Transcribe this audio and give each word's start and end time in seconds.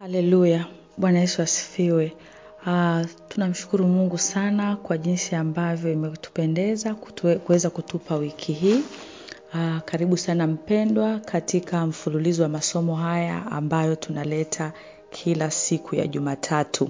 Haleluya, 0.00 0.66
Bwana 0.98 1.18
Yesu 1.20 1.42
asifiwe. 1.42 2.12
Uh, 2.66 3.00
tunamshukuru 3.28 3.86
Mungu 3.88 4.18
sana 4.18 4.76
kwa 4.76 4.98
jinsi 4.98 5.34
ambavyo 5.34 5.92
imetupendeza 5.92 6.94
kuweza 7.44 7.70
kutupa 7.70 8.16
wiki 8.16 8.52
hii. 8.52 8.80
Uh, 9.54 9.78
karibu 9.84 10.16
sana 10.16 10.46
mpendwa 10.46 11.18
katika 11.18 11.86
mfululizo 11.86 12.42
wa 12.42 12.48
masomo 12.48 12.94
haya 12.96 13.46
ambayo 13.46 13.96
tunaleta 13.96 14.72
kila 15.10 15.50
siku 15.50 15.94
ya 15.96 16.06
Jumatatu. 16.06 16.84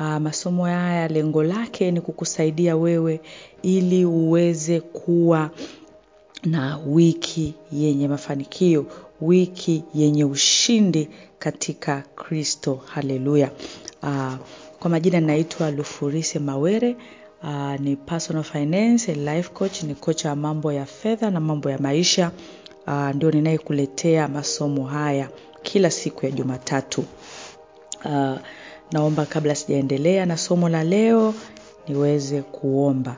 Uh, 0.00 0.16
masomo 0.16 0.64
haya 0.64 1.08
lengo 1.08 1.42
lake 1.42 1.90
ni 1.90 2.00
kukusaidia 2.00 2.76
wewe 2.76 3.20
ili 3.62 4.04
uweze 4.04 4.80
kuwa 4.80 5.50
na 6.44 6.78
wiki 6.86 7.54
yenye 7.72 8.08
mafanikio, 8.08 8.86
wiki 9.20 9.84
yenye 9.94 10.24
ushindi 10.24 11.08
katika 11.38 12.02
Kristo. 12.14 12.80
Haleluya. 12.86 13.50
Uh, 14.02 14.34
kwa 14.80 14.90
majina 14.90 15.20
naitwa 15.20 15.70
Lufurise 15.70 16.38
Mawere. 16.38 16.96
Uh, 17.42 17.80
ni 17.80 17.96
personal 17.96 18.44
finance 18.44 19.14
life 19.14 19.48
coach, 19.48 19.82
ni 19.82 19.94
kocha 19.94 20.28
wa 20.28 20.36
mambo 20.36 20.72
ya 20.72 20.86
fedha 20.86 21.30
na 21.30 21.40
mambo 21.40 21.70
ya 21.70 21.78
maisha. 21.78 22.30
Uh, 22.86 23.08
ndio 23.14 23.30
ninayekuletea 23.30 24.28
masomo 24.28 24.84
haya 24.86 25.28
kila 25.62 25.90
siku 25.90 26.24
ya 26.26 26.30
Jumatatu. 26.32 27.04
Uh, 28.04 28.38
naomba 28.92 29.26
kabla 29.26 29.54
sijaendelea 29.54 30.26
na 30.26 30.36
somo 30.36 30.68
la 30.68 30.84
leo 30.84 31.34
niweze 31.88 32.42
kuomba. 32.42 33.16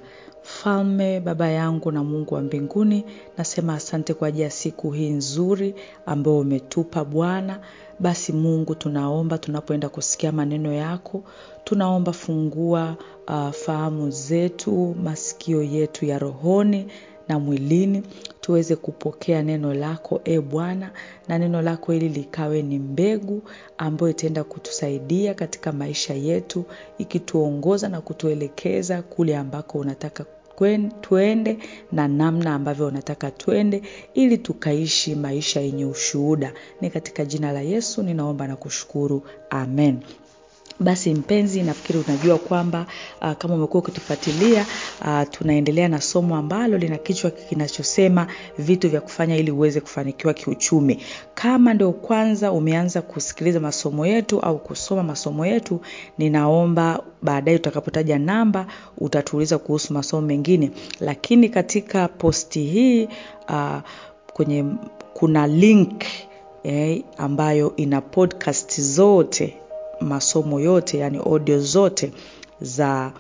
Mfalme, 0.53 1.21
Baba 1.21 1.49
yangu 1.51 1.93
na 1.93 2.05
Mungu 2.05 2.35
wa 2.35 2.43
mbinguni, 2.43 3.05
nasema 3.39 3.75
asante 3.75 4.15
kwa 4.15 4.29
ajili 4.29 4.43
ya 4.43 4.51
siku 4.51 4.91
hii 4.91 5.11
nzuri 5.11 5.75
ambayo 6.07 6.39
umetupa 6.39 7.05
Bwana. 7.05 7.61
Basi 8.01 8.33
Mungu, 8.33 8.75
tunaomba 8.75 9.39
tunapoenda 9.39 9.89
kusikia 9.89 10.33
maneno 10.33 10.73
yako, 10.73 11.23
tunaomba 11.65 12.13
fungua 12.13 12.97
uh, 13.29 13.51
fahamu 13.51 14.11
zetu, 14.11 14.97
masikio 15.03 15.63
yetu 15.63 16.05
ya 16.05 16.19
rohoni 16.19 16.87
na 17.29 17.39
mwilini 17.39 18.03
tuweze 18.41 18.77
kupokea 18.77 19.43
neno 19.43 19.75
lako 19.75 20.21
e 20.25 20.41
Bwana, 20.41 20.91
na 21.29 21.39
neno 21.39 21.63
lako 21.63 21.93
hili 21.93 22.09
likawe 22.09 22.63
ni 22.63 22.79
mbegu 22.79 23.43
ambayo 23.79 24.11
itaenda 24.11 24.45
kutusaidia 24.45 25.35
katika 25.35 25.73
maisha 25.73 26.15
yetu, 26.15 26.65
ikituongoza 26.99 27.89
na 27.89 28.01
kutuelekeza 28.01 29.03
kule 29.03 29.37
ambako 29.37 29.79
unataka 29.79 30.25
tuende 31.01 31.59
na 31.93 32.09
namna 32.09 32.55
ambavyo 32.55 32.87
unataka 32.87 33.31
twende 33.31 33.83
ili 34.15 34.39
tukaishi 34.39 35.15
maisha 35.15 35.61
yenye 35.61 35.85
ushuhuda. 35.85 36.53
Ni 36.81 36.91
katika 36.91 37.25
jina 37.25 37.53
la 37.53 37.61
Yesu 37.61 38.03
ninaomba 38.03 38.47
na 38.47 38.57
kushukuru. 38.57 39.23
Amen. 39.51 39.99
Basi 40.81 41.15
mpenzi, 41.15 41.63
nafikiri 41.63 41.99
unajua 41.99 42.39
kwamba 42.39 42.87
uh, 43.23 43.33
kama 43.33 43.55
umekuwa 43.55 43.83
ukitufuatilia 43.83 44.67
uh, 45.01 45.23
tunaendelea 45.31 45.89
na 45.89 46.01
somo 46.01 46.37
ambalo 46.37 46.79
lina 46.79 46.97
kichwa 46.99 47.31
kinachosema 47.31 48.27
vitu 48.59 48.89
vya 48.89 49.01
kufanya 49.01 49.37
ili 49.37 49.51
uweze 49.51 49.81
kufanikiwa 49.81 50.35
kiuchumi. 50.35 50.99
Kama 51.35 51.75
ndio 51.75 51.93
kwanza 51.93 52.53
umeanza 52.53 53.03
kusikiliza 53.03 53.61
masomo 53.61 54.07
yetu 54.07 54.41
au 54.41 54.59
kusoma 54.59 55.03
masomo 55.03 55.47
yetu, 55.47 55.81
ninaomba 56.19 57.03
baadaye 57.23 57.57
utakapotaja 57.57 58.19
namba 58.19 58.67
utatuuliza 58.99 59.59
kuhusu 59.59 59.93
masomo 59.95 60.27
mengine, 60.27 60.71
lakini 61.01 61.49
katika 61.49 62.09
posti 62.09 62.63
hii 62.65 63.09
uh, 63.49 63.77
kwenye 64.33 64.65
kuna 65.15 65.47
link 65.47 66.05
eh, 66.63 67.03
ambayo 67.17 67.77
ina 67.77 68.01
podcast 68.01 68.81
zote 68.81 69.57
masomo 70.01 70.61
yote 70.61 70.99
yani 70.99 71.19
audio 71.19 71.61
zote 71.61 72.13
za 72.61 73.13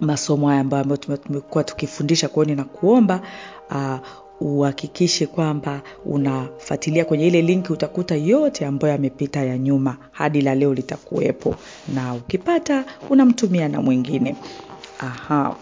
masomo 0.00 0.48
haya 0.48 0.60
ambayo 0.60 0.96
tumekuwa 0.96 1.64
tukifundisha. 1.64 2.28
kwao 2.28 2.44
ninakuomba 2.44 3.20
uh, 3.70 3.98
uhakikishe 4.40 5.26
kwamba 5.26 5.80
unafuatilia 6.04 7.04
kwenye 7.04 7.26
ile 7.26 7.42
linki, 7.42 7.72
utakuta 7.72 8.14
yote 8.16 8.66
ambayo 8.66 8.92
yamepita 8.92 9.44
ya 9.44 9.58
nyuma 9.58 9.96
hadi 10.12 10.40
la 10.40 10.54
leo 10.54 10.74
litakuwepo, 10.74 11.54
na 11.94 12.14
ukipata 12.14 12.84
unamtumia 13.10 13.68
na 13.68 13.82
mwingine. 13.82 14.36
Aha. 14.98 15.56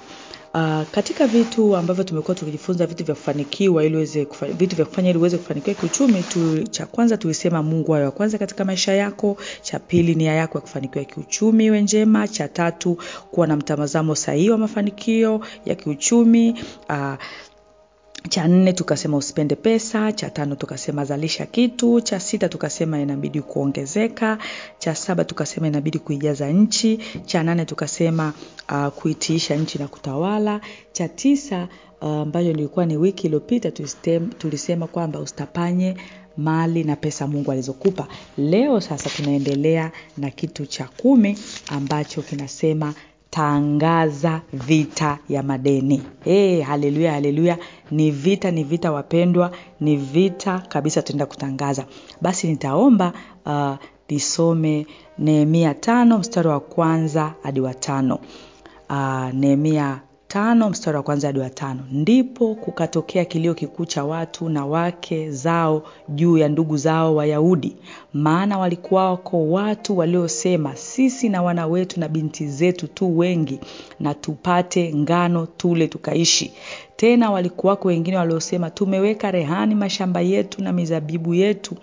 Uh, 0.59 0.83
katika 0.91 1.27
vitu 1.27 1.77
ambavyo 1.77 2.05
tumekuwa 2.05 2.35
tukijifunza 2.35 2.87
vitu 2.87 3.05
vya 3.05 3.15
kufanikiwa 3.15 3.85
ili 3.85 3.97
uweze 3.97 4.27
vitu 4.59 4.77
vya 4.77 4.85
kufanya 4.85 5.11
ili 5.11 5.19
uweze 5.19 5.39
kufanikiwa 5.39 5.75
kiuchumi 5.77 6.23
tu, 6.23 6.63
cha 6.71 6.87
kwanza 6.87 7.17
tulisema 7.17 7.63
Mungu 7.63 7.95
awe 7.95 8.05
wa 8.05 8.11
kwanza 8.11 8.39
katika 8.39 8.65
maisha 8.65 8.93
yako. 8.93 9.37
Cha 9.63 9.79
pili 9.79 10.15
nia 10.15 10.33
yako 10.35 10.59
ya 10.59 10.63
kufanikiwa 10.63 11.05
kiuchumi 11.05 11.65
iwe 11.65 11.81
njema. 11.83 12.29
Cha 12.29 12.49
tatu 12.49 12.99
kuwa 13.31 13.47
na 13.47 13.57
mtazamo 13.57 14.15
sahihi 14.15 14.51
wa 14.51 14.59
mafanikio 14.59 15.41
ya 15.67 15.75
kiuchumi. 15.75 16.55
Uh, 16.89 17.15
cha 18.29 18.49
nne 18.49 18.73
tukasema 18.73 19.17
usipende 19.17 19.57
pesa. 19.57 20.13
Cha 20.13 20.31
tano 20.31 20.55
tukasema 20.55 21.05
zalisha 21.05 21.47
kitu. 21.47 22.01
Cha 22.01 22.21
sita 22.21 22.49
tukasema 22.49 23.01
inabidi 23.01 23.41
kuongezeka. 23.43 24.39
Cha 24.79 24.95
saba 24.95 25.25
tukasema 25.25 25.67
inabidi 25.69 25.99
kuijaza 25.99 26.49
nchi. 26.49 26.99
Cha 27.27 27.43
nane 27.43 27.65
tukasema 27.65 28.33
uh, 28.73 28.87
kuitiisha 28.87 29.57
nchi 29.57 29.79
na 29.79 29.89
kutawala. 29.89 30.61
Cha 30.93 31.09
tisa 31.09 31.69
ambayo 32.01 32.51
uh, 32.51 32.57
nilikuwa 32.57 32.87
ni 32.87 32.97
wiki 32.97 33.27
iliyopita 33.27 33.71
tulisema 34.39 34.87
kwamba 34.87 35.21
usitapanye 35.21 35.97
mali 36.37 36.85
na 36.85 36.97
pesa 36.97 37.27
Mungu 37.27 37.53
alizokupa. 37.53 38.07
Leo 38.39 38.81
sasa 38.81 39.11
tunaendelea 39.11 39.93
na 40.17 40.31
kitu 40.31 40.67
cha 40.67 40.89
kumi 40.97 41.39
ambacho 41.69 42.23
kinasema 42.23 42.95
tangaza 43.31 44.41
vita 44.53 45.19
ya 45.29 45.43
madeni. 45.43 46.03
Hey, 46.25 46.61
haleluya, 46.61 47.13
haleluya! 47.13 47.59
Ni 47.91 48.11
vita, 48.11 48.51
ni 48.51 48.65
vita 48.65 48.93
wapendwa, 48.93 49.51
ni 49.81 49.97
vita 49.97 50.59
kabisa, 50.59 51.03
tuenda 51.03 51.27
kutangaza. 51.27 51.85
Basi 52.21 52.47
nitaomba 52.49 53.13
uh, 53.47 53.75
nisome 54.09 54.87
Nehemia 55.19 55.75
tano 55.75 56.19
mstari 56.19 56.49
wa 56.49 56.61
kwanza 56.61 57.35
hadi 57.43 57.61
wa 57.61 57.75
tano. 57.75 58.19
Uh, 58.91 59.31
Nehemia 59.35 60.01
tano 60.29 60.71
mstari 60.71 60.97
wa 60.97 61.03
kwanza 61.03 61.27
hadi 61.27 61.39
wa 61.39 61.51
tano. 61.51 61.81
Ndipo 61.93 62.55
kukatokea 62.55 63.25
kilio 63.25 63.55
kikuu 63.55 63.85
cha 63.85 64.05
watu 64.05 64.49
na 64.49 64.67
wake 64.67 65.31
zao 65.31 65.83
juu 66.09 66.39
ya 66.39 66.49
ndugu 66.49 66.77
zao 66.77 67.15
Wayahudi, 67.17 67.77
maana 68.13 68.59
walikuwako 68.59 69.51
watu 69.51 69.99
waliosema, 69.99 70.77
sisi 70.77 71.29
na 71.29 71.43
wana 71.43 71.67
wetu 71.67 72.01
na 72.01 72.09
binti 72.09 72.49
zetu 72.49 72.87
tu 72.87 73.19
wengi, 73.19 73.61
na 74.01 74.15
tupate 74.15 74.95
ngano 74.95 75.47
tule 75.47 75.89
tukaishi. 75.89 76.53
Tena 76.97 77.31
walikuwako 77.31 77.89
wengine 77.89 78.17
waliosema, 78.17 78.71
tumeweka 78.71 79.31
rehani 79.31 79.75
mashamba 79.75 80.21
yetu 80.21 80.63
na 80.63 80.73
mizabibu 80.73 81.35
yetu 81.35 81.75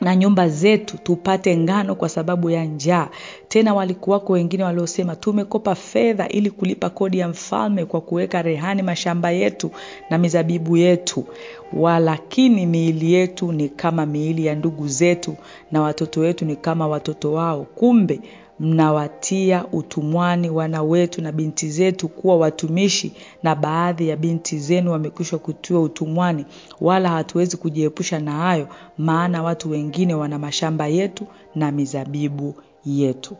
na 0.00 0.16
nyumba 0.16 0.48
zetu 0.48 0.98
tupate 0.98 1.56
ngano 1.56 1.94
kwa 1.94 2.08
sababu 2.08 2.50
ya 2.50 2.64
njaa. 2.64 3.08
Tena 3.48 3.74
walikuwako 3.74 4.32
wengine 4.32 4.64
waliosema, 4.64 5.16
tumekopa 5.16 5.74
fedha 5.74 6.28
ili 6.28 6.50
kulipa 6.50 6.90
kodi 6.90 7.18
ya 7.18 7.28
mfalme 7.28 7.84
kwa 7.84 8.00
kuweka 8.00 8.42
rehani 8.42 8.82
mashamba 8.82 9.30
yetu 9.30 9.70
na 10.10 10.18
mizabibu 10.18 10.76
yetu. 10.76 11.24
Walakini 11.72 12.66
miili 12.66 13.12
yetu 13.12 13.52
ni 13.52 13.68
kama 13.68 14.06
miili 14.06 14.46
ya 14.46 14.54
ndugu 14.54 14.88
zetu, 14.88 15.36
na 15.72 15.82
watoto 15.82 16.20
wetu 16.20 16.44
ni 16.44 16.56
kama 16.56 16.88
watoto 16.88 17.32
wao. 17.32 17.66
Kumbe 17.74 18.20
mnawatia 18.60 19.64
utumwani 19.72 20.50
wana 20.50 20.82
wetu 20.82 21.22
na 21.22 21.32
binti 21.32 21.70
zetu 21.70 22.08
kuwa 22.08 22.36
watumishi, 22.36 23.12
na 23.42 23.54
baadhi 23.54 24.08
ya 24.08 24.16
binti 24.16 24.58
zenu 24.58 24.92
wamekwisha 24.92 25.38
kutiwa 25.38 25.80
utumwani. 25.82 26.44
Wala 26.80 27.08
hatuwezi 27.08 27.56
kujiepusha 27.56 28.18
na 28.18 28.32
hayo, 28.32 28.68
maana 28.98 29.42
watu 29.42 29.70
wengine 29.70 30.14
wana 30.14 30.38
mashamba 30.38 30.86
yetu 30.86 31.26
na 31.54 31.72
mizabibu 31.72 32.54
yetu. 32.84 33.36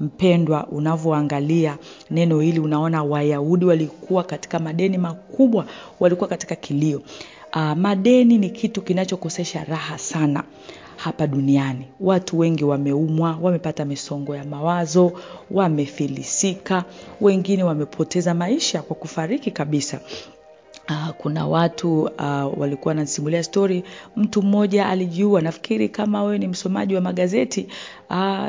Mpendwa, 0.00 0.66
unavyoangalia 0.66 1.78
neno 2.10 2.40
hili 2.40 2.60
unaona 2.60 3.02
Wayahudi 3.02 3.64
walikuwa 3.64 4.24
katika 4.24 4.58
madeni 4.58 4.98
makubwa, 4.98 5.66
walikuwa 6.00 6.28
katika 6.28 6.54
kilio. 6.54 7.02
Uh, 7.56 7.72
madeni 7.76 8.38
ni 8.38 8.50
kitu 8.50 8.82
kinachokosesha 8.82 9.64
raha 9.64 9.98
sana 9.98 10.44
hapa 11.04 11.26
duniani. 11.26 11.84
Watu 12.00 12.38
wengi 12.38 12.64
wameumwa, 12.64 13.38
wamepata 13.42 13.84
misongo 13.84 14.36
ya 14.36 14.44
mawazo, 14.44 15.12
wamefilisika, 15.50 16.84
wengine 17.20 17.62
wamepoteza 17.62 18.34
maisha 18.34 18.82
kwa 18.82 18.96
kufariki 18.96 19.50
kabisa. 19.50 20.00
Uh, 20.88 21.08
kuna 21.18 21.46
watu 21.46 22.02
uh, 22.02 22.58
walikuwa 22.60 22.90
wanasimulia 22.90 23.42
stori. 23.42 23.84
Mtu 24.16 24.42
mmoja 24.42 24.86
alijiua. 24.88 25.40
Nafikiri 25.40 25.88
kama 25.88 26.22
wewe 26.22 26.38
ni 26.38 26.46
msomaji 26.46 26.94
wa 26.94 27.00
magazeti 27.00 27.66
uh, 28.10 28.48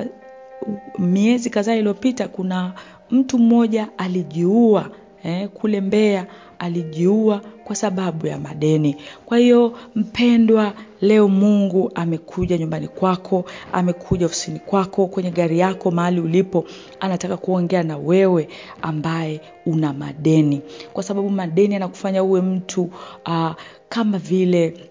miezi 1.00 1.50
kadhaa 1.50 1.76
iliyopita, 1.76 2.28
kuna 2.28 2.74
mtu 3.12 3.40
mmoja 3.40 3.88
alijiua 3.98 4.90
eh, 5.24 5.48
kule 5.54 5.82
Mbeya 5.82 6.26
alijiua 6.60 7.42
kwa 7.64 7.76
sababu 7.76 8.28
ya 8.28 8.40
madeni. 8.40 8.96
Kwa 9.26 9.38
hiyo 9.38 9.78
mpendwa, 9.96 10.74
leo 11.02 11.28
Mungu 11.28 11.92
amekuja 11.96 12.58
nyumbani 12.58 12.88
kwako, 12.88 13.46
amekuja 13.74 14.26
ofisini 14.26 14.60
kwako, 14.60 15.08
kwenye 15.08 15.32
gari 15.32 15.60
yako, 15.60 15.92
mahali 15.92 16.20
ulipo, 16.22 16.66
anataka 17.00 17.38
kuongea 17.38 17.84
na 17.84 17.98
wewe 17.98 18.48
ambaye 18.82 19.42
una 19.66 19.94
madeni, 19.94 20.62
kwa 20.94 21.04
sababu 21.04 21.30
madeni 21.30 21.74
yanakufanya 21.74 22.24
uwe 22.24 22.42
mtu 22.42 22.90
uh, 23.28 23.52
kama 23.90 24.18
vile 24.18 24.91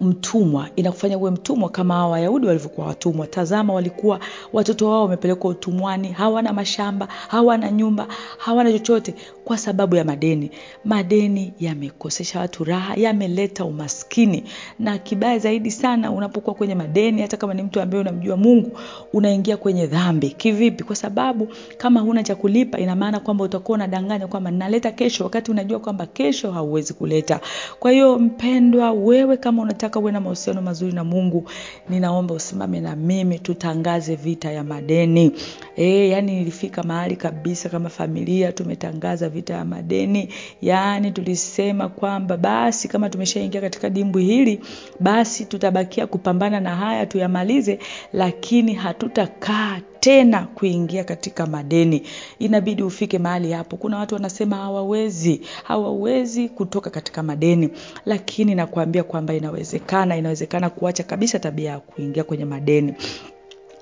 mtumwa. 0.00 0.68
Inakufanya 0.76 1.18
uwe 1.18 1.30
mtumwa 1.30 1.68
kama 1.68 1.94
hawa 1.94 2.08
wayahudi 2.08 2.46
walivyokuwa 2.46 2.86
watumwa. 2.86 3.26
Tazama 3.26 3.72
walikuwa 3.74 4.20
watoto 4.52 4.88
wao 4.90 5.02
wamepelekwa 5.02 5.50
utumwani. 5.50 6.08
Hawana 6.12 6.52
mashamba 6.52 7.08
hawana 7.28 7.70
nyumba 7.70 8.06
hawana 8.38 8.72
chochote 8.72 9.14
kwa 9.44 9.58
sababu 9.58 9.96
ya 9.96 10.04
madeni. 10.04 10.50
Madeni 10.84 11.52
yamekosesha 11.60 12.40
watu 12.40 12.64
raha 12.64 12.94
yameleta 12.96 13.64
umaskini. 13.64 14.44
Na 14.78 14.98
kibaya 14.98 15.38
zaidi 15.38 15.70
sana 15.70 16.10
unapokuwa 16.10 16.54
kwenye 16.56 16.74
madeni 16.74 17.22
hata 17.22 17.36
kama 17.36 17.54
ni 17.54 17.62
mtu 17.62 17.80
ambaye 17.80 18.00
unamjua 18.00 18.36
mungu 18.36 18.78
unaingia 19.12 19.56
kwenye 19.56 19.86
dhambi. 19.86 20.30
Kivipi? 20.30 20.84
Kwa 20.84 20.96
sababu 20.96 21.48
kama 21.76 22.00
huna 22.00 22.22
cha 22.22 22.34
kulipa 22.34 22.78
ina 22.78 22.96
maana 22.96 23.20
kwamba 23.20 23.44
utakuwa 23.44 23.76
unadanganya 23.76 24.26
kwamba 24.26 24.50
naleta 24.50 24.90
kesho 24.92 25.24
wakati 25.24 25.50
unajua 25.50 25.78
kwamba 25.78 26.06
kesho 26.06 26.52
hauwezi 26.52 26.94
kuleta. 26.94 27.40
Kwa 27.80 27.90
hiyo 27.90 28.18
mpendwa 28.18 28.92
wewe 28.92 29.36
kama 29.36 29.62
unataka 29.74 30.00
uwe 30.00 30.12
na 30.12 30.20
mahusiano 30.20 30.62
mazuri 30.62 30.92
na 30.92 31.04
mungu. 31.04 31.50
Ninaomba 31.88 32.34
usimame 32.34 32.80
na 32.80 32.96
mimi 32.96 33.38
tutangaze 33.38 34.16
vita 34.16 34.52
ya 34.52 34.64
madeni 34.64 35.32
e, 35.76 36.08
yani 36.08 36.32
nilifika 36.38 36.82
mahali 36.82 37.16
kabisa 37.16 37.68
kama 37.68 37.88
familia 37.88 38.52
tumetangaza 38.52 39.28
vita 39.28 39.54
ya 39.54 39.64
madeni. 39.64 40.28
Yani 40.62 41.12
tulisema 41.12 41.88
kwamba 41.88 42.36
basi 42.36 42.88
kama 42.88 43.10
tumeshaingia 43.10 43.60
katika 43.60 43.90
dimbwi 43.90 44.24
hili 44.24 44.60
basi 45.00 45.44
tutabakia 45.44 46.06
kupambana 46.06 46.60
na 46.60 46.76
haya 46.76 47.06
tuyamalize 47.06 47.78
lakini 48.12 48.74
hatutakaa 48.74 49.80
tena 50.00 50.46
kuingia 50.54 51.04
katika 51.04 51.46
madeni. 51.46 52.02
Inabidi 52.38 52.82
ufike 52.82 53.18
mahali 53.18 53.52
hapo. 53.52 53.76
Kuna 53.76 53.98
watu 53.98 54.14
wanasema 54.14 54.56
hawawezi 54.56 55.40
hawawezi 55.62 56.48
kutoka 56.48 56.90
katika 56.90 57.22
madeni. 57.22 57.70
Lakini 58.06 58.54
nakuambia 58.54 59.02
kwamba 59.02 59.34
inawezekana 59.34 60.16
inawezekana 60.16 60.70
kuacha 60.70 61.02
kabisa 61.02 61.38
tabia 61.38 61.70
ya 61.70 61.78
kuingia 61.80 62.24
kwenye 62.24 62.44
madeni 62.44 62.94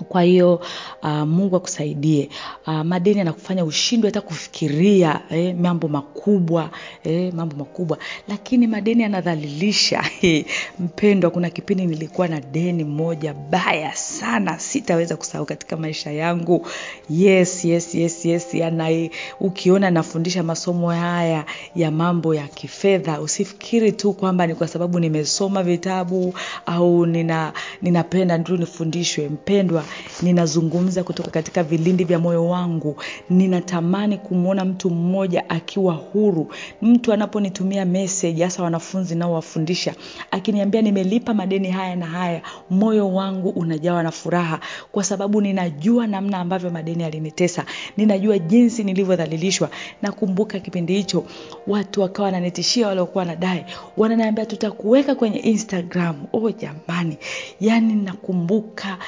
kwa 0.02 0.22
hiyo 0.22 0.60
uh, 1.02 1.10
mungu 1.10 1.56
akusaidie. 1.56 2.28
Uh, 2.66 2.80
madeni 2.82 3.20
anakufanya 3.20 3.64
ushindwe 3.64 4.10
hata 4.10 4.20
kufikiria 4.20 5.20
eh, 5.30 5.56
mambo 5.56 5.88
makubwa 5.88 6.70
eh, 7.04 7.34
mambo 7.34 7.56
makubwa. 7.56 7.98
Lakini 8.28 8.66
madeni 8.66 9.02
yanadhalilisha. 9.02 10.04
Eh, 10.22 10.44
mpendwa 10.78 11.30
kuna 11.30 11.50
kipindi 11.50 11.86
nilikuwa 11.86 12.28
na 12.28 12.40
deni 12.40 12.84
moja 12.84 13.34
baya 13.34 13.94
sana. 13.94 14.58
Sitaweza 14.58 15.16
kusahau 15.16 15.46
katika 15.46 15.76
maisha 15.76 16.12
yangu. 16.12 16.66
Yes 17.10 17.64
yes 17.64 17.94
yes 17.94 18.24
yes. 18.24 18.54
Yana 18.54 19.08
ukiona 19.40 19.90
nafundisha 19.90 20.42
masomo 20.42 20.90
haya 20.90 21.44
ya 21.76 21.90
mambo 21.90 22.34
ya 22.34 22.48
kifedha 22.48 23.20
usifikiri 23.20 23.92
tu 23.92 24.12
kwamba 24.12 24.46
ni 24.46 24.54
kwa 24.54 24.68
sababu 24.68 25.00
nimesoma 25.00 25.62
vitabu 25.62 26.34
au 26.66 27.06
nina 27.06 27.52
ninapenda 27.82 28.38
tu 28.38 28.56
nifundishwe. 28.56 29.28
Mpendwa 29.28 29.84
ninazungumza 30.22 31.04
kutoka 31.04 31.30
katika 31.30 31.62
vilindi 31.62 32.04
vya 32.04 32.18
moyo 32.18 32.48
wangu. 32.48 32.96
Ninatamani 33.30 34.18
kumwona 34.18 34.64
mtu 34.64 34.90
mmoja 34.90 35.50
akiwa 35.50 35.94
huru. 35.94 36.48
Mtu 36.82 37.12
anaponitumia 37.12 37.84
message 37.84 38.44
hasa 38.44 38.62
wanafunzi 38.62 39.14
naowafundisha 39.14 39.94
akiniambia 40.30 40.82
nimelipa 40.82 41.34
madeni 41.34 41.70
haya 41.70 41.96
na 41.96 42.06
haya 42.06 42.42
moyo 42.70 43.12
wangu 43.14 43.48
unajawa 43.48 44.02
na 44.02 44.10
furaha. 44.10 44.60
Kwa 44.92 45.04
sababu 45.04 45.40
ninajua 45.40 46.06
namna 46.06 46.38
ambavyo 46.38 46.70
madeni 46.70 47.02
yalinitesa. 47.02 47.64
Ninajua 47.96 48.38
jinsi 48.38 48.84
nilivyodhalilishwa. 48.84 49.70
Nakumbuka 50.02 50.60
kipindi 50.60 50.92
hicho 50.94 51.24
watu 51.66 52.00
wakawa 52.00 52.26
wananitishia 52.26 52.86
waliokuwa 52.88 53.24
wanadai. 53.24 53.64
Wananiambia 53.96 54.46
tutakuweka 54.46 55.14
kwenye 55.14 55.38
instagram. 55.38 56.16
Oh 56.32 56.50
jamani. 56.50 57.16
Yani 57.60 57.94
nakumbuka 57.94 58.98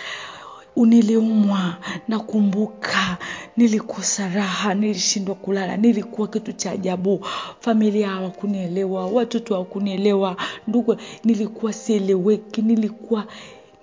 niliumwa 0.76 1.76
nakumbuka 2.08 3.18
nilikosa 3.56 4.28
raha 4.28 4.74
nilishindwa 4.74 5.34
kulala 5.34 5.76
nilikuwa 5.76 6.28
kitu 6.28 6.52
cha 6.52 6.70
ajabu. 6.70 7.26
Familia 7.60 8.08
hawakunielewa 8.08 9.06
watoto 9.06 9.54
hawakunielewa. 9.54 10.36
Ndugu 10.68 10.96
nilikuwa 11.24 11.72
sieleweki 11.72 12.62
nilikuwa 12.62 13.26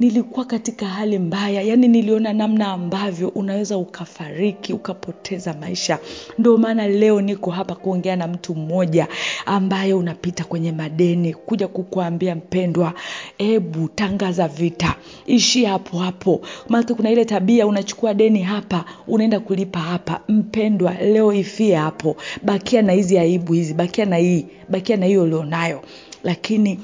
nilikuwa 0.02 0.46
katika 0.46 0.86
hali 0.88 1.20
mbaya 1.20 1.62
yaani 1.62 1.88
niliona 1.88 2.34
namna 2.34 2.68
ambavyo 2.68 3.28
unaweza 3.30 3.78
ukafariki 3.78 4.74
ukapoteza 4.74 5.54
maisha. 5.54 6.00
Ndio 6.38 6.58
maana 6.58 6.88
leo 6.88 7.22
niko 7.22 7.52
hapa 7.52 7.76
kuongea 7.76 8.16
na 8.16 8.28
mtu 8.28 8.56
mmoja 8.56 9.08
ambaye 9.46 9.94
unapita 9.94 10.44
kwenye 10.44 10.72
madeni 10.72 11.34
kuja 11.34 11.68
kukuambia 11.68 12.36
mpendwa 12.36 12.94
ebu 13.38 13.88
tangaza 13.88 14.48
vita 14.48 14.96
ishia 15.26 15.70
hapo 15.70 15.98
hapo. 15.98 16.42
Maanake 16.70 16.94
kuna 16.94 17.12
ile 17.12 17.26
tabia 17.26 17.68
unachukua 17.68 18.14
deni 18.14 18.42
hapa 18.42 18.86
unaenda 19.08 19.40
kulipa 19.40 19.80
hapa. 19.80 20.20
Mpendwa 20.28 20.94
leo 20.94 21.34
ifie 21.34 21.76
hapo 21.76 22.16
bakia 22.44 22.82
na 22.82 22.94
hizi 22.94 23.18
aibu 23.18 23.54
hizi 23.54 23.74
bakia 23.74 24.06
na 24.06 24.18
hii 24.18 24.46
bakia 24.70 24.98
na 24.98 25.06
hiyo 25.06 25.24
ulionayo. 25.24 25.82
Lakini 26.24 26.80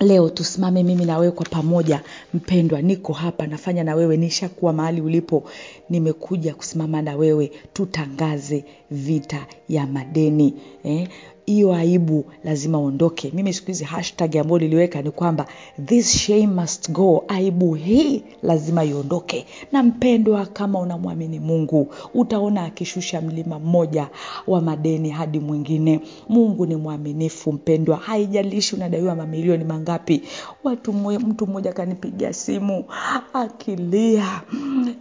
leo 0.00 0.28
tusimame 0.30 0.82
mimi 0.82 1.04
na 1.04 1.18
wewe 1.18 1.32
kwa 1.32 1.46
pamoja 1.46 2.00
mpendwa. 2.34 2.82
Niko 2.82 3.12
hapa 3.12 3.46
nafanya 3.46 3.84
na 3.84 3.94
wewe. 3.94 4.16
Nishakuwa 4.16 4.72
mahali 4.72 5.00
ulipo 5.00 5.44
nimekuja 5.90 6.54
kusimama 6.54 7.02
na 7.02 7.16
wewe. 7.16 7.52
Tutangaze 7.72 8.64
vita 8.90 9.46
ya 9.68 9.86
madeni 9.86 10.54
eh? 10.84 11.08
Hiyo 11.46 11.74
aibu 11.74 12.24
lazima 12.44 12.78
uondoke 12.78 13.30
mimi 13.34 13.52
siku 13.52 13.66
hizi 13.66 13.84
hashtag 13.84 14.36
ambayo 14.36 14.58
niliweka 14.58 15.02
ni 15.02 15.10
kwamba 15.10 15.46
this 15.86 16.16
shame 16.18 16.46
must 16.46 16.90
go. 16.90 17.24
Aibu 17.28 17.74
hii 17.74 18.22
lazima 18.42 18.84
iondoke. 18.84 19.46
Na 19.72 19.82
mpendwa 19.82 20.46
kama 20.46 20.78
unamwamini 20.80 21.40
mungu 21.40 21.88
utaona 22.14 22.64
akishusha 22.64 23.20
mlima 23.20 23.58
mmoja 23.58 24.08
wa 24.46 24.60
madeni 24.60 25.10
hadi 25.10 25.40
mwingine. 25.40 26.00
Mungu 26.28 26.66
ni 26.66 26.76
mwaminifu 26.76 27.52
mpendwa. 27.52 27.96
Haijalishi 27.96 28.76
unadaiwa 28.76 29.14
mamilioni 29.14 29.64
mangapi. 29.64 30.22
Watu 30.64 30.92
mtu 30.92 31.46
mmoja 31.46 31.70
akanipigia 31.70 32.32
simu 32.32 32.84
akilia 33.32 34.42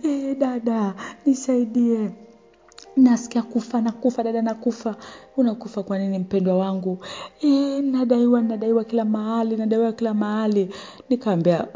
e, 0.03 0.35
dada 0.39 0.93
nisaidie 1.25 2.09
nasikia 2.97 3.41
kufa 3.41 3.81
nakufa 3.81 4.23
dada 4.23 4.41
nakufa. 4.41 4.95
Unakufa 5.37 5.83
kwa 5.83 5.97
nini 5.99 6.19
mpendwa 6.19 6.57
wangu? 6.57 6.97
E, 7.41 7.81
nadaiwa 7.81 8.41
nadaiwa 8.41 8.83
kila 8.83 9.05
mahali 9.05 9.57
nadaiwa 9.57 9.91
kila 9.93 10.13
mahali. 10.13 10.69
Nikaambia 11.09 11.67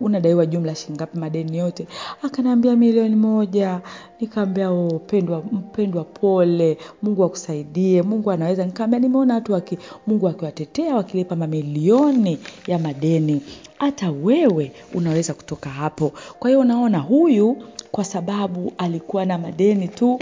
unadaiwa 0.00 0.46
jumla 0.46 0.74
shingapi 0.74 1.18
madeni 1.18 1.58
yote? 1.58 1.86
Akanaambia 2.22 2.76
milioni 2.76 3.16
moja. 3.16 3.80
Nikaambia 4.20 4.70
oh, 4.70 4.98
pendwa 5.06 5.42
mpendwa 5.52 6.04
pole. 6.04 6.78
Mungu 7.02 7.24
akusaidie 7.24 8.02
mungu 8.02 8.30
anaweza. 8.30 8.66
Nikaambia 8.66 8.98
nimeona 8.98 9.34
watu 9.34 9.52
waki, 9.52 9.78
mungu 10.06 10.28
akiwatetea 10.28 10.94
wakilipa 10.96 11.36
mamilioni 11.36 12.38
ya 12.66 12.78
madeni. 12.78 13.42
Hata 13.78 14.10
wewe 14.10 14.72
unaweza 14.94 15.34
kutoka 15.34 15.70
hapo. 15.70 16.12
Kwa 16.38 16.50
hiyo 16.50 16.60
unaona 16.60 16.98
huyu 16.98 17.56
kwa 17.92 18.04
sababu 18.04 18.72
alikuwa 18.78 19.24
na 19.24 19.38
madeni 19.38 19.88
tu 19.88 20.18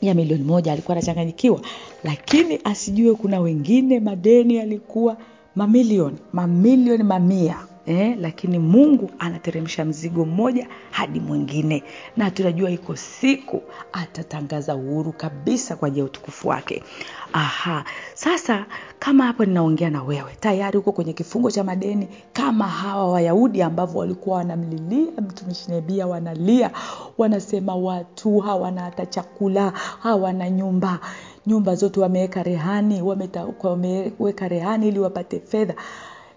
ya 0.00 0.14
milioni 0.14 0.44
moja 0.44 0.72
alikuwa 0.72 0.96
anachanganyikiwa. 0.96 1.60
Lakini 2.04 2.60
asijue 2.64 3.14
kuna 3.14 3.40
wengine 3.40 4.00
madeni 4.00 4.56
yalikuwa 4.56 5.16
mamilioni 5.54 6.16
mamilioni 6.32 7.02
mamia 7.02 7.56
eh, 7.86 8.16
lakini 8.20 8.58
mungu 8.58 9.10
anateremsha 9.18 9.84
mzigo 9.84 10.24
mmoja 10.24 10.66
hadi 10.90 11.20
mwingine. 11.20 11.82
Na 12.16 12.30
tunajua 12.30 12.70
iko 12.70 12.96
siku 12.96 13.62
atatangaza 13.92 14.74
uhuru 14.74 15.12
kabisa 15.12 15.76
kwa 15.76 15.88
ajili 15.88 16.00
ya 16.00 16.06
utukufu 16.06 16.48
wake. 16.48 16.82
Aha. 17.32 17.84
Sasa 18.14 18.66
kama 18.98 19.24
hapo 19.24 19.44
ninaongea 19.44 19.90
na 19.90 20.02
wewe 20.02 20.36
tayari 20.40 20.76
huko 20.76 20.92
kwenye 20.92 21.12
kifungo 21.12 21.50
cha 21.50 21.64
madeni 21.64 22.08
kama 22.32 22.64
hawa 22.68 23.10
wayahudi 23.12 23.62
ambavyo 23.62 24.00
walikuwa 24.00 24.36
wanamlilia 24.36 25.12
mtumishi 25.20 25.70
nebia 25.70 26.06
wanalia 26.06 26.70
wanasema 27.18 27.74
watu 27.76 28.38
hawana 28.38 28.80
hata 28.80 29.06
chakula 29.06 29.70
hawana 30.02 30.50
nyumba. 30.50 30.98
Nyumba 31.46 31.74
zote 31.74 32.00
wameweka 32.00 32.42
rehani 32.42 33.02
wameweka 33.62 34.48
rehani 34.48 34.88
ili 34.88 34.98
wapate 34.98 35.40
fedha. 35.40 35.74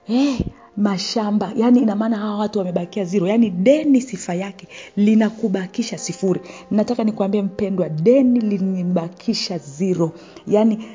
Hey, 0.03 0.37
mashamba. 0.77 1.51
Yani 1.55 1.79
ina 1.79 1.95
maana 1.95 2.17
hawa 2.17 2.37
watu 2.37 2.59
wamebakia 2.59 3.05
zero. 3.05 3.27
Yani 3.27 3.49
deni 3.49 4.01
sifa 4.01 4.33
yake 4.33 4.67
linakubakisha 4.97 5.97
sifuri. 5.97 6.41
Nataka 6.71 7.03
nikuambie 7.03 7.41
mpendwa 7.41 7.89
deni 7.89 8.39
linibakisha 8.39 9.57
zero. 9.57 10.11
Yani 10.47 10.85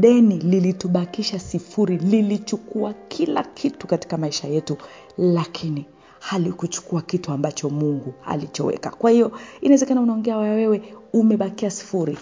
deni 0.00 0.38
lilitubakisha 0.38 1.38
sifuri. 1.38 1.96
Lilichukua 1.98 2.94
kila 3.08 3.42
kitu 3.42 3.86
katika 3.86 4.18
maisha 4.18 4.48
yetu 4.48 4.76
lakini 5.18 5.86
halikuchukua 6.20 7.02
kitu 7.02 7.32
ambacho 7.32 7.70
mungu 7.70 8.14
alichoweka. 8.26 8.90
Kwa 8.90 9.10
hiyo 9.10 9.32
inawezekana 9.60 10.00
unaongea 10.00 10.36
wewe 10.36 10.82
umebakia 11.12 11.70
sifuri. 11.70 12.18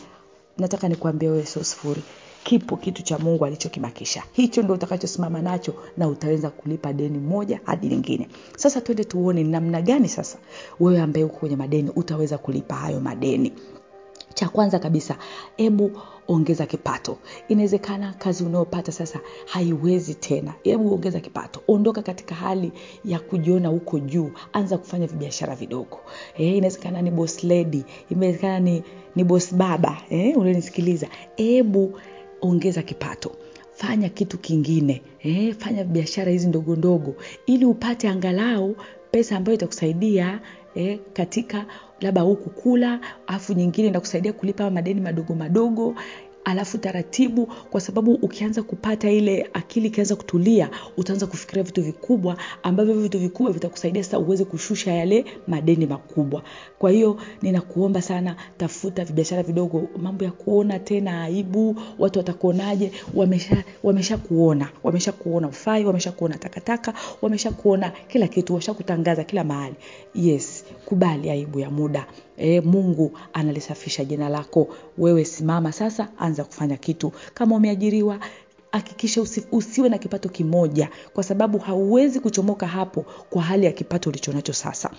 Nataka 0.58 0.88
nikuambia 0.88 1.30
wewe 1.30 1.46
sio 1.46 1.64
sifuri 1.64 2.02
kipo 2.44 2.76
kitu 2.76 3.02
cha 3.02 3.18
mungu 3.18 3.44
alichokibakisha. 3.44 4.22
Hicho 4.32 4.62
ndo 4.62 4.74
utakachosimama 4.74 5.42
nacho 5.42 5.74
na 5.96 6.08
utaweza 6.08 6.50
kulipa 6.50 6.92
deni 6.92 7.18
moja 7.18 7.60
hadi 7.64 7.88
lingine. 7.88 8.28
Sasa 8.56 8.80
twende 8.80 9.04
tuone 9.04 9.42
ni 9.42 9.50
namna 9.50 9.82
gani 9.82 10.08
sasa 10.08 10.38
wewe 10.80 11.00
ambaye 11.00 11.24
uko 11.24 11.36
kwenye 11.36 11.56
madeni 11.56 11.90
utaweza 11.96 12.38
kulipa 12.38 12.74
hayo 12.74 13.00
madeni. 13.00 13.52
Cha 14.34 14.48
kwanza 14.48 14.78
kabisa 14.78 15.16
hebu 15.56 15.90
ongeza 16.28 16.66
kipato. 16.66 17.18
Inawezekana 17.48 18.12
kazi 18.18 18.44
unayopata 18.44 18.92
sasa 18.92 19.20
haiwezi 19.46 20.14
tena. 20.14 20.54
Hebu 20.62 20.94
ongeza 20.94 21.20
kipato. 21.20 21.60
Ondoka 21.68 22.02
katika 22.02 22.34
hali 22.34 22.72
ya 23.04 23.18
kujiona 23.20 23.68
huko 23.68 23.98
juu. 23.98 24.30
Anza 24.52 24.78
kufanya 24.78 25.06
vibiashara 25.06 25.54
vidogo. 25.56 25.98
E, 26.38 26.56
inawezekana 26.56 27.02
ni 27.02 27.10
boss 27.10 27.44
lady. 27.44 27.84
Inawezekana 28.10 28.60
ni, 28.60 28.82
ni 29.16 29.24
boss 29.24 29.54
baba. 29.54 29.96
E, 30.10 30.34
unanisikiliza. 30.34 31.08
Hebu 31.36 31.98
ongeza 32.42 32.82
kipato. 32.82 33.32
Fanya 33.74 34.08
kitu 34.08 34.38
kingine 34.38 35.02
eh, 35.22 35.54
fanya 35.58 35.84
biashara 35.84 36.32
hizi 36.32 36.46
ndogo 36.48 36.76
ndogo 36.76 37.14
ili 37.46 37.64
upate 37.64 38.08
angalau 38.08 38.76
pesa 39.10 39.36
ambayo 39.36 39.54
itakusaidia 39.54 40.40
eh, 40.74 40.98
katika 41.12 41.66
labda 42.00 42.20
huku 42.20 42.50
kula 42.50 43.00
afu 43.26 43.52
nyingine 43.52 43.88
inakusaidia 43.88 44.32
kulipa 44.32 44.70
madeni 44.70 45.00
madogo 45.00 45.34
madogo 45.34 45.94
alafu 46.44 46.78
taratibu 46.78 47.46
kwa 47.46 47.80
sababu 47.80 48.14
ukianza 48.14 48.62
kupata 48.62 49.10
ile 49.10 49.50
akili 49.52 49.86
ikianza 49.88 50.16
kutulia 50.16 50.70
utaanza 50.96 51.26
kufikiria 51.26 51.62
vitu 51.62 51.82
vikubwa 51.82 52.36
ambavyo 52.62 52.94
vitu 52.94 53.18
vikubwa 53.18 53.52
vitakusaidia 53.52 54.04
sasa 54.04 54.18
uweze 54.18 54.44
kushusha 54.44 54.92
yale 54.92 55.24
madeni 55.48 55.86
makubwa. 55.86 56.42
Kwa 56.78 56.90
hiyo 56.90 57.16
ninakuomba 57.42 58.02
sana 58.02 58.36
tafuta 58.58 59.04
vibiashara 59.04 59.42
vidogo 59.42 59.88
mambo 59.96 60.24
ya 60.24 60.30
kuona 60.30 60.78
tena 60.78 61.22
aibu 61.22 61.76
watu 61.98 62.18
watakuonaje 62.18 62.92
wamesha 63.14 63.64
wamesha 63.82 64.16
kuona 64.18 64.68
wamesha 64.82 65.12
kuona 65.12 65.48
ufai 65.48 65.84
wamesha 65.84 66.12
kuona 66.12 66.38
takataka 66.38 66.94
wamesha 67.22 67.50
kuona 67.50 67.92
kila 68.08 68.28
kitu 68.28 68.54
washakutangaza 68.54 69.24
kila 69.24 69.44
mahali. 69.44 69.74
Yes 70.14 70.64
kubali 70.84 71.30
aibu 71.30 71.60
ya 71.60 71.70
muda 71.70 72.06
e, 72.40 72.60
mungu 72.60 73.12
analisafisha 73.32 74.04
jina 74.04 74.28
lako. 74.28 74.68
Wewe 74.98 75.24
simama 75.24 75.72
sasa 75.72 76.08
anza 76.18 76.44
kufanya 76.44 76.76
kitu. 76.76 77.12
Kama 77.34 77.56
umeajiriwa 77.56 78.18
hakikisha 78.72 79.22
usi, 79.22 79.44
usiwe 79.52 79.88
na 79.88 79.98
kipato 79.98 80.28
kimoja 80.28 80.88
kwa 81.14 81.24
sababu 81.24 81.58
hauwezi 81.58 82.20
kuchomoka 82.20 82.66
hapo 82.66 83.04
kwa 83.30 83.42
hali 83.42 83.66
ya 83.66 83.72
kipato 83.72 84.10
ulichonacho 84.10 84.52
sasa. 84.52 84.90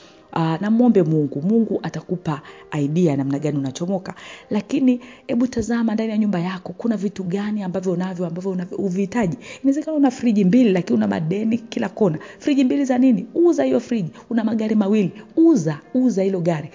Namwombe 0.61 1.03
mungu. 1.03 1.41
Mungu 1.41 1.79
atakupa 1.83 2.41
aidia 2.71 3.15
namna 3.17 3.39
gani 3.39 3.57
unachomoka. 3.57 4.13
Lakini 4.49 5.01
hebu 5.27 5.47
tazama 5.47 5.93
ndani 5.93 6.09
ya 6.11 6.17
nyumba 6.17 6.39
yako 6.39 6.73
kuna 6.77 6.97
vitu 6.97 7.23
gani 7.23 7.63
ambavyo 7.63 7.91
unavyo 7.91 8.25
ambavyo 8.25 8.57
uvihitaji? 8.77 9.37
Inawezekana 9.63 9.97
una 9.97 10.11
friji 10.11 10.45
mbili 10.45 10.71
lakini 10.71 10.97
una 10.97 11.07
madeni 11.07 11.57
kila 11.57 11.89
kona. 11.89 12.19
Friji 12.39 12.63
mbili 12.63 12.85
za 12.85 12.97
nini? 12.97 13.25
Uza 13.35 13.63
hiyo 13.63 13.79
friji. 13.79 14.11
Una 14.29 14.43
magari 14.43 14.75
mawili. 14.75 15.11
Uza 15.35 15.79
uza 15.93 16.23
hilo 16.23 16.39
gari 16.41 16.69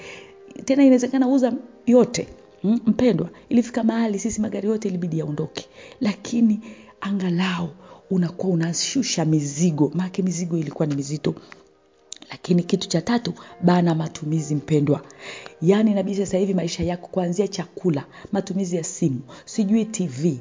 tena 0.65 0.83
inawezekana 0.85 1.29
uza 1.29 1.53
yote 1.87 2.29
mm, 2.65 2.81
mpendwa. 2.87 3.29
Ilifika 3.49 3.85
mahali 3.85 4.19
sisi 4.19 4.41
magari 4.41 4.69
yote 4.69 4.89
ilibidi 4.89 5.19
yaondoke. 5.19 5.67
Lakini 6.01 6.61
angalau 7.01 7.69
unakuwa 8.11 8.53
unashusha 8.55 9.25
mizigo. 9.25 9.91
Maake 9.95 10.23
mizigo 10.23 10.57
ilikuwa 10.59 10.87
ni 10.87 10.95
mizito. 10.95 11.35
Lakini 12.31 12.63
kitu 12.63 12.89
cha 12.89 13.01
tatu 13.03 13.33
bana 13.63 13.95
matumizi 13.95 14.55
mpendwa. 14.55 15.01
Yaani 15.63 15.91
inabidi 15.91 16.17
sasa 16.17 16.39
hivi 16.39 16.55
maisha 16.55 16.85
yako 16.85 17.07
kuanzia 17.07 17.49
chakula 17.49 18.05
matumizi 18.33 18.77
ya 18.77 18.85
simu 18.85 19.21
sijui 19.45 19.85
tv 19.85 20.41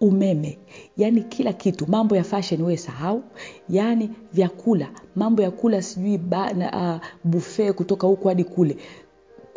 umeme. 0.00 0.58
Yaani 0.96 1.22
kila 1.22 1.52
kitu 1.52 1.86
mambo 1.88 2.16
ya 2.16 2.24
fashion 2.24 2.62
wewe 2.62 2.76
sahau. 2.76 3.22
Yaani 3.68 4.10
vyakula 4.32 4.88
mambo 5.16 5.42
ya 5.42 5.50
kula 5.50 5.82
sijui 5.82 6.16
uh, 6.16 6.96
buffet 7.24 7.72
kutoka 7.74 8.06
huku 8.06 8.28
hadi 8.28 8.44
kule 8.44 8.76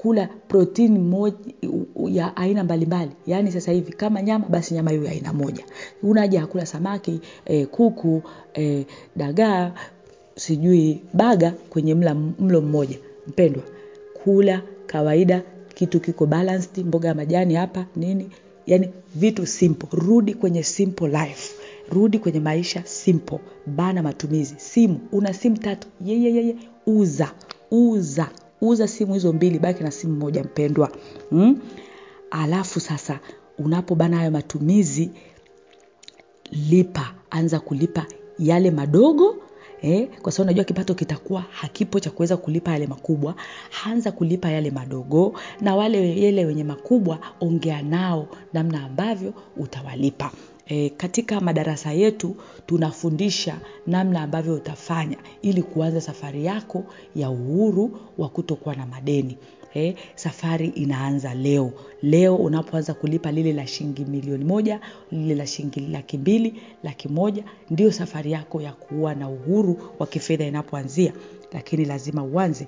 kula 0.04 0.28
protini 0.48 1.00
moja 1.00 1.38
ya 2.10 2.38
aina 2.38 2.64
mbalimbali. 2.64 3.12
Yaani 3.28 3.52
sasa 3.52 3.72
hivi 3.72 3.94
kama 3.94 4.22
nyama 4.22 4.46
basi 4.50 4.74
nyama 4.74 4.92
hiyo 4.92 5.04
ya 5.04 5.12
aina 5.12 5.34
moja. 5.34 5.64
Unaja 6.04 6.40
ya 6.40 6.48
kula 6.48 6.66
samaki 6.66 7.20
e, 7.46 7.66
kuku 7.66 8.22
e, 8.54 8.86
dagaa 9.16 9.72
sijui 10.36 11.02
baga 11.14 11.52
kwenye 11.70 11.96
mla, 11.96 12.16
mlo 12.16 12.62
mmoja. 12.62 12.98
Mpendwa 13.28 13.64
kula 14.24 14.62
kawaida 14.88 15.42
kitu 15.76 16.00
kiko 16.00 16.26
balanced 16.26 16.86
mboga 16.86 17.08
ya 17.10 17.16
majani 17.16 17.54
hapa 17.56 17.86
nini. 17.96 18.30
Yani 18.68 18.90
vitu 19.16 19.46
simple. 19.48 19.90
Rudi 19.92 20.34
kwenye 20.34 20.64
simple 20.64 21.08
life. 21.08 21.54
Rudi 21.92 22.20
kwenye 22.20 22.40
maisha 22.40 22.84
simple. 22.86 23.40
Bana 23.66 24.04
matumizi. 24.04 24.56
Simu. 24.58 25.00
Una 25.12 25.34
simu 25.34 25.58
tatu. 25.58 25.88
Yeyeyeye 26.06 26.56
uza. 26.86 27.32
Uza 27.72 28.30
uza 28.70 28.88
simu 28.88 29.14
hizo 29.14 29.34
mbili 29.34 29.60
baki 29.60 29.84
na 29.84 29.92
simu 29.92 30.16
moja 30.16 30.44
mpendwa. 30.44 30.92
Mm? 31.32 31.60
alafu 32.32 32.80
sasa 32.80 33.20
unapobana 33.60 34.18
hayo 34.18 34.32
matumizi 34.32 35.12
lipa. 36.52 37.14
Anza 37.30 37.60
kulipa 37.60 38.06
yale 38.40 38.72
madogo 38.72 39.36
eh, 39.82 40.08
kwa 40.22 40.32
sababu 40.32 40.48
unajua 40.48 40.64
kipato 40.64 40.94
kitakuwa 40.96 41.42
hakipo 41.52 42.00
cha 42.00 42.12
kuweza 42.12 42.38
kulipa 42.38 42.72
yale 42.72 42.88
makubwa. 42.88 43.36
Anza 43.86 44.12
kulipa 44.12 44.50
yale 44.52 44.72
madogo 44.72 45.34
na 45.62 45.76
wale 45.76 46.18
yele 46.20 46.46
wenye 46.46 46.64
makubwa 46.64 47.20
ongea 47.42 47.82
nao 47.82 48.28
namna 48.54 48.84
ambavyo 48.84 49.34
utawalipa 49.58 50.32
E, 50.68 50.90
katika 50.90 51.42
madarasa 51.42 51.92
yetu 51.94 52.36
tunafundisha 52.66 53.60
namna 53.88 54.22
ambavyo 54.22 54.54
utafanya 54.56 55.18
ili 55.42 55.64
kuanza 55.64 56.02
safari 56.02 56.46
yako 56.46 56.84
ya 57.16 57.30
uhuru 57.30 58.00
wa 58.18 58.30
kutokuwa 58.30 58.76
na 58.76 58.86
madeni. 58.86 59.38
E, 59.76 59.96
safari 60.16 60.68
inaanza 60.68 61.34
leo. 61.34 61.72
Leo 62.02 62.36
unapoanza 62.36 62.94
kulipa 62.94 63.32
lile 63.32 63.54
la 63.54 63.68
shilingi 63.68 64.06
milioni 64.06 64.46
moja 64.46 64.80
lile 65.12 65.36
la 65.36 65.48
shilingi 65.48 65.80
laki 65.80 66.18
mbili 66.18 66.62
laki 66.84 67.08
moja 67.08 67.44
ndio 67.70 67.92
safari 67.92 68.32
yako 68.32 68.62
ya 68.62 68.74
kuwa 68.74 69.16
na 69.16 69.30
uhuru 69.30 69.82
wa 70.00 70.08
kifedha 70.08 70.46
inapoanzia. 70.46 71.14
Lakini 71.54 71.86
lazima 71.86 72.24
uanze 72.24 72.68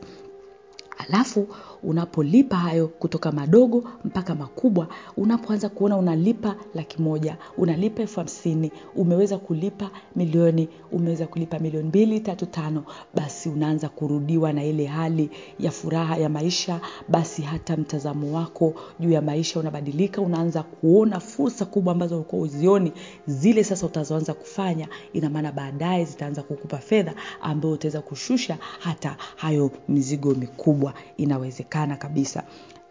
alafu 0.98 1.48
unapolipa 1.84 2.56
hayo 2.56 2.88
kutoka 2.88 3.32
madogo 3.32 3.84
mpaka 4.06 4.36
makubwa 4.36 4.88
unapoanza 5.18 5.70
kuona 5.70 5.98
unalipa 5.98 6.56
laki 6.76 7.02
moja 7.02 7.38
unalipa 7.58 8.02
elfu 8.02 8.20
hamsini 8.20 8.72
umeweza 8.96 9.38
kulipa 9.38 9.90
milioni 10.16 10.70
umeweza 10.92 11.28
kulipa 11.28 11.60
milioni 11.60 11.88
mbili 11.88 12.20
tatu 12.20 12.46
tano 12.46 12.84
basi 13.16 13.50
unaanza 13.50 13.90
kurudiwa 13.90 14.54
na 14.54 14.64
ile 14.64 14.86
hali 14.86 15.30
ya 15.60 15.72
furaha 15.72 16.18
ya 16.18 16.30
maisha 16.30 16.80
basi 17.10 17.42
hata 17.42 17.78
mtazamo 17.78 18.36
wako 18.38 18.74
juu 19.00 19.12
ya 19.12 19.22
maisha 19.22 19.60
unabadilika 19.60 20.22
unaanza 20.22 20.64
kuona 20.64 21.20
fursa 21.20 21.66
kubwa 21.66 21.94
ambazo 21.94 22.16
ulikuwa 22.16 22.42
uzioni 22.42 22.92
zile 23.28 23.64
sasa 23.64 23.86
utazoanza 23.86 24.34
kufanya 24.34 24.88
ina 25.14 25.30
maana 25.30 25.52
baadaye 25.52 26.06
zitaanza 26.06 26.44
kukupa 26.44 26.78
fedha 26.78 27.14
ambayo 27.42 27.74
utaweza 27.74 28.02
kushusha 28.02 28.58
hata 28.80 29.18
hayo 29.36 29.72
mizigo 29.90 30.34
mikubwa 30.36 30.85
inawezekana 31.18 31.96
kabisa 31.96 32.44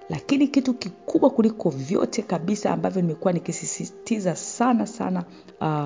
lakini 0.09 0.49
kitu 0.49 0.75
kikubwa 0.75 1.31
kuliko 1.31 1.71
vyote 1.71 2.23
kabisa 2.23 2.71
ambavyo 2.71 3.03
nimekuwa 3.03 3.33
nikisisitiza 3.33 4.37
sana 4.37 4.87
sana 4.87 5.25
uh, 5.61 5.85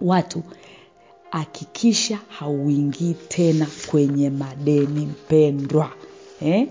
watu 0.00 0.42
hakikisha 1.30 2.18
hauingii 2.28 3.14
tena 3.28 3.66
kwenye 3.90 4.30
madeni 4.30 5.06
mpendwa 5.06 5.90
eh? 6.42 6.68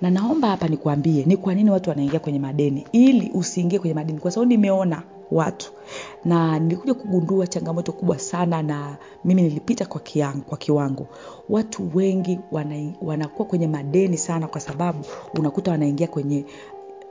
na 0.00 0.10
naomba 0.10 0.48
hapa 0.48 0.68
nikuambie 0.68 1.24
ni 1.24 1.36
kwa 1.36 1.54
nini 1.54 1.70
watu 1.70 1.90
wanaingia 1.90 2.20
kwenye 2.20 2.38
madeni 2.38 2.86
ili 2.92 3.30
usiingie 3.34 3.78
kwenye 3.78 3.94
madeni 3.94 4.18
kwa 4.18 4.30
sababu 4.30 4.48
nimeona 4.48 5.02
watu 5.30 5.72
na 6.24 6.58
nilikuja 6.58 6.94
kugundua 6.94 7.46
changamoto 7.46 7.92
kubwa 7.92 8.18
sana 8.18 8.62
na 8.62 8.96
mimi 9.24 9.42
nilipita 9.42 9.86
kwa, 9.86 10.00
kiangu, 10.00 10.40
kwa 10.42 10.58
kiwango. 10.58 11.06
Watu 11.48 11.90
wengi 11.94 12.38
wana, 12.52 12.92
wanakuwa 13.02 13.48
kwenye 13.48 13.66
madeni 13.68 14.18
sana 14.18 14.48
kwa 14.48 14.60
sababu 14.60 15.04
unakuta 15.38 15.70
wanaingia 15.70 16.06
kwenye 16.06 16.44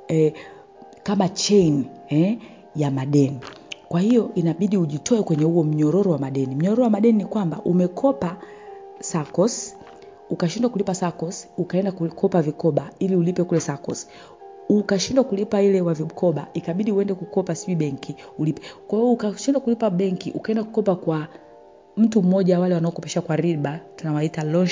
eh, 0.08 0.34
kama 1.04 1.30
chain 1.30 1.86
eh, 2.10 2.38
ya 2.76 2.92
madeni. 2.92 3.40
Kwa 3.90 4.02
hiyo 4.02 4.32
inabidi 4.36 4.78
ujitoe 4.78 5.24
kwenye 5.24 5.44
huo 5.44 5.64
mnyororo 5.64 6.12
wa 6.12 6.18
madeni. 6.18 6.56
Mnyororo 6.56 6.84
wa 6.84 6.90
madeni 6.90 7.18
ni 7.18 7.26
kwamba 7.26 7.62
umekopa 7.66 8.38
sacos 9.00 9.76
ukashindwa 10.30 10.72
kulipa 10.72 10.96
sacos 10.96 11.48
ukaenda 11.58 11.92
kukopa 11.92 12.42
vikoba 12.42 12.90
ili 13.00 13.16
ulipe 13.16 13.44
kule 13.44 13.60
SACCOS 13.60 14.08
ukashindwa 14.70 15.24
kulipa 15.24 15.62
ile 15.62 15.82
wa 15.82 15.94
vikoba 15.94 16.48
ikabidi 16.54 16.92
uende 16.92 17.14
kukopa 17.14 17.56
sijui 17.56 17.76
benki 17.76 18.16
ulipe. 18.40 18.62
Kwa 18.88 19.00
hiyo 19.00 19.12
ukashindwa 19.12 19.62
kulipa 19.62 19.90
benki 19.90 20.32
ukaenda 20.32 20.64
kukopa 20.64 20.96
kwa 20.96 21.28
mtu 21.98 22.22
mmoja 22.24 22.60
wale 22.60 22.76
wanaokopesha 22.76 23.22
kwa 23.22 23.36
riba 23.36 23.80
tunawaita 23.96 24.44
loan 24.44 24.68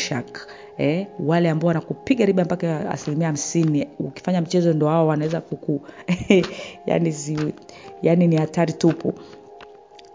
eh, 0.77 1.07
wale 1.19 1.49
ambao 1.49 1.67
wanakupiga 1.67 2.25
riba 2.25 2.43
mpaka 2.45 2.89
asilimia 2.91 3.27
hamsini. 3.27 3.87
Ukifanya 3.99 4.41
mchezo 4.41 4.73
ndo 4.73 4.87
hao 4.87 5.07
wanaweza 5.07 5.41
kuku 5.41 5.81
yani, 6.87 7.11
zi, 7.11 7.37
yani 8.01 8.27
ni 8.27 8.35
hatari 8.35 8.73
tupu. 8.73 9.13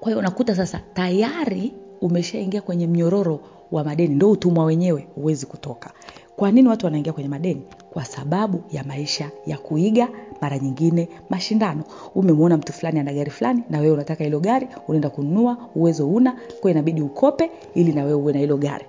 Kwa 0.00 0.08
hiyo 0.08 0.18
unakuta 0.18 0.54
sasa 0.56 0.80
tayari 0.94 1.72
umeshaingia 2.00 2.60
kwenye 2.62 2.86
mnyororo 2.86 3.40
wa 3.72 3.84
madeni 3.84 4.14
ndo 4.14 4.30
utumwa 4.30 4.64
wenyewe 4.64 5.08
huwezi 5.14 5.46
kutoka. 5.46 5.90
Kwa 6.36 6.50
nini 6.50 6.68
watu 6.68 6.86
wanaingia 6.86 7.12
kwenye 7.12 7.28
madeni 7.28 7.62
kwa 7.94 8.04
sababu 8.04 8.62
ya 8.72 8.84
maisha 8.84 9.30
ya 9.46 9.58
kuiga 9.58 10.08
mara 10.40 10.58
nyingine 10.58 11.08
mashindano. 11.30 11.82
Umemwona 12.14 12.56
mtu 12.56 12.72
fulani 12.72 13.00
ana 13.00 13.12
gari 13.12 13.30
fulani 13.30 13.62
na 13.70 13.78
wewe 13.80 13.92
unataka 13.92 14.24
hilo 14.24 14.40
gari 14.40 14.68
unaenda 14.88 15.10
kununua 15.10 15.56
uwezo 15.74 16.08
una 16.08 16.36
kwa 16.60 16.70
inabidi 16.70 17.02
ukope 17.02 17.50
ili 17.74 17.92
na 17.92 18.04
wewe 18.04 18.14
uwe 18.14 18.32
na 18.32 18.38
hilo 18.38 18.56
gari. 18.56 18.84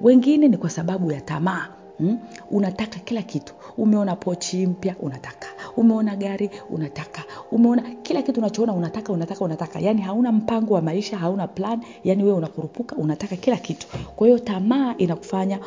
Wengine 0.00 0.48
ni 0.48 0.56
kwa 0.56 0.70
sababu 0.70 1.12
ya 1.12 1.20
tamaa 1.20 1.68
hmm? 1.98 2.18
unataka 2.50 2.98
kila 2.98 3.22
kitu. 3.22 3.54
Umeona 3.76 4.16
pochi 4.16 4.66
mpya 4.66 4.94
unataka. 5.00 5.46
Umeona 5.76 6.16
gari 6.16 6.50
unataka. 6.70 7.22
Umeona 7.52 7.82
kila 8.02 8.22
kitu 8.22 8.40
unachoona 8.40 8.72
unataka 8.72 9.12
unataka 9.12 9.44
unataka. 9.44 9.80
Yaani 9.80 10.02
hauna 10.02 10.32
mpango 10.32 10.74
wa 10.74 10.82
maisha 10.82 11.18
hauna 11.18 11.46
plan. 11.48 11.80
Yaani 12.04 12.22
wewe 12.24 12.36
unakurupuka 12.36 12.96
unataka 12.96 13.36
kila 13.36 13.56
kitu. 13.56 13.86
Kwa 14.16 14.26
hiyo 14.26 14.38
tamaa 14.38 14.94
inakufanya 14.98 15.58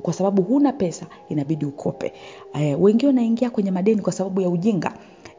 kwa 0.00 0.12
sababu 0.12 0.42
huna 0.42 0.72
pesa 0.72 1.06
inabidi 1.28 1.64
ukope. 1.64 2.12
E, 2.54 2.74
wengine 2.74 3.06
wanaingia 3.06 3.50
kwenye 3.50 3.70
madeni 3.70 4.00
kwa 4.02 4.12
sababu 4.12 4.40
ya 4.40 4.48
ujinga. 4.48 4.92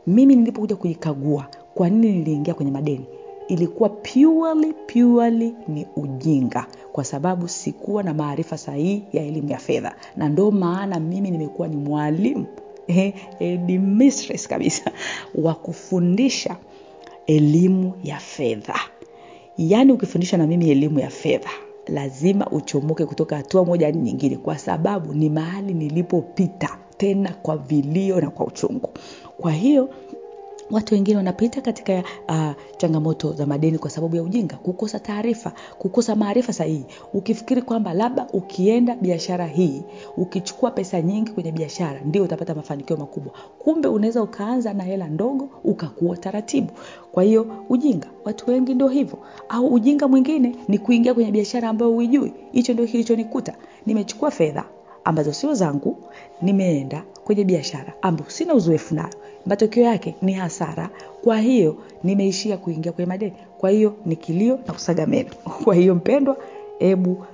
Mimi 0.08 0.36
nilipokuja 0.36 0.76
kuikagua 0.76 1.48
kwa 1.76 1.90
nini 1.90 2.12
niliingia 2.18 2.54
kwenye 2.54 2.72
madeni? 2.72 3.06
Ilikuwa 3.48 3.90
purely 3.90 4.74
purely 4.88 5.54
ni 5.68 5.86
ujinga 5.96 6.66
kwa 6.92 7.04
sababu 7.04 7.48
sikuwa 7.48 8.04
na 8.04 8.14
maarifa 8.14 8.58
sahihi 8.58 9.04
ya 9.14 9.24
elimu 9.24 9.50
ya 9.50 9.58
fedha. 9.58 9.96
Na 10.18 10.30
ndo 10.30 10.52
maana 10.52 11.00
mimi 11.00 11.32
nimekuwa 11.32 11.68
ni 11.68 11.76
mwalimu 11.76 12.46
eh, 12.88 13.14
eh, 13.40 13.60
ni 13.60 13.78
mistress 13.78 14.48
kabisa 14.48 14.92
wa 15.36 15.54
kufundisha 15.56 16.56
elimu 17.28 17.94
ya 18.04 18.18
fedha. 18.18 18.76
Yaani 19.58 19.92
ukifundisha 19.92 20.38
na 20.38 20.48
mimi 20.48 20.70
elimu 20.72 21.00
ya 21.00 21.10
fedha 21.10 21.50
lazima 21.88 22.48
uchomoke 22.48 23.06
kutoka 23.06 23.38
hatua 23.38 23.66
moja 23.66 23.86
hadi 23.86 23.98
nyingine 23.98 24.38
kwa 24.38 24.58
sababu 24.58 25.14
ni 25.14 25.30
mahali 25.30 25.74
nilipopita 25.74 26.78
tena 26.98 27.34
kwa 27.42 27.58
vilio 27.58 28.22
na 28.22 28.30
kwa 28.30 28.46
uchungu. 28.46 28.90
Kwa 29.38 29.52
hiyo 29.52 29.90
watu 30.72 30.94
wengine 30.96 31.18
wanapita 31.18 31.62
katika 31.62 32.04
uh, 32.30 32.52
changamoto 32.78 33.34
za 33.34 33.46
madeni 33.46 33.78
kwa 33.78 33.90
sababu 33.90 34.16
ya 34.16 34.24
ujinga 34.24 34.56
kukosa 34.56 35.00
taarifa 35.00 35.54
kukosa 35.78 36.16
maarifa 36.16 36.54
sahihi. 36.54 36.86
Ukifikiri 37.14 37.62
kwamba 37.62 37.94
labda 37.94 38.28
ukienda 38.34 38.96
biashara 38.96 39.48
hii 39.48 39.84
ukichukua 40.18 40.72
pesa 40.72 41.02
nyingi 41.02 41.32
kwenye 41.32 41.52
biashara 41.52 42.00
ndio 42.06 42.24
utapata 42.24 42.56
mafanikio 42.56 42.98
makubwa. 42.98 43.34
Kumbe 43.60 43.88
unaweza 43.88 44.24
ukaanza 44.24 44.74
na 44.74 44.84
hela 44.84 45.08
ndogo 45.08 45.50
ukakua 45.64 46.18
taratibu. 46.18 46.72
Kwa 47.12 47.24
hiyo 47.24 47.48
ujinga 47.70 48.08
watu 48.26 48.50
wengi 48.52 48.74
ndio 48.74 48.88
hivyo. 48.88 49.20
Au 49.50 49.68
ujinga 49.74 50.08
mwingine 50.08 50.56
ni 50.68 50.78
kuingia 50.78 51.14
kwenye 51.14 51.32
biashara 51.32 51.70
ambayo 51.70 51.92
huijui. 51.92 52.34
Hicho 52.52 52.74
ndio 52.74 52.86
kilichonikuta. 52.86 53.54
Nimechukua 53.86 54.32
fedha 54.32 54.64
ambazo 55.04 55.34
sio 55.34 55.54
zangu 55.54 55.98
nimeenda 56.42 57.04
kwenye 57.24 57.44
biashara 57.44 57.94
ambayo 58.02 58.30
sina 58.30 58.54
uzoefu 58.54 58.96
nayo 58.96 59.10
matokeo 59.46 59.84
yake 59.84 60.16
ni 60.22 60.34
hasara 60.34 60.90
kwa 61.24 61.38
hiyo 61.38 61.78
nimeishia 62.04 62.58
kuingia 62.58 62.92
kwenye 62.92 63.08
madeni 63.10 63.34
kwa 63.58 63.70
hiyo 63.70 63.96
ni 64.06 64.16
kilio 64.16 64.60
na 64.68 64.74
kusaga 64.74 65.06
meno 65.06 65.30
kwa 65.64 65.76
hiyo 65.76 65.96
mpendwa 65.96 66.38
hebu 66.80 67.26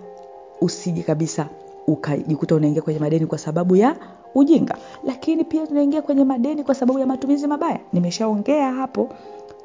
usije 0.61 1.03
kabisa 1.03 1.49
ukajikuta 1.87 2.55
unaingia 2.55 2.81
kwenye 2.81 2.99
madeni 2.99 3.25
kwa 3.25 3.37
sababu 3.37 3.75
ya 3.75 3.95
ujinga 4.35 4.77
lakini 5.03 5.43
pia 5.43 5.67
tunaingia 5.67 6.01
kwenye 6.01 6.23
madeni 6.23 6.63
kwa 6.63 6.75
sababu 6.75 6.99
ya 6.99 7.05
matumizi 7.05 7.47
mabaya 7.47 7.79
nimeshaongea 7.93 8.73
hapo 8.73 9.09